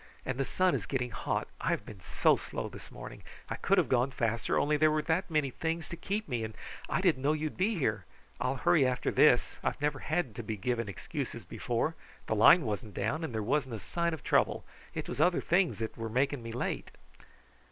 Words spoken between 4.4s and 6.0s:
only there were that many things to